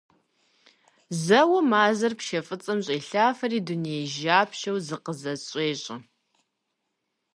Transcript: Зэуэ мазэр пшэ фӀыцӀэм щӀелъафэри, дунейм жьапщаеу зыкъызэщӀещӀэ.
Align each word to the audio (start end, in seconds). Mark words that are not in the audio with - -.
Зэуэ 1.23 1.59
мазэр 1.69 2.13
пшэ 2.19 2.39
фӀыцӀэм 2.45 2.79
щӀелъафэри, 2.85 3.59
дунейм 3.65 4.07
жьапщаеу 4.13 4.79
зыкъызэщӀещӀэ. 4.87 5.97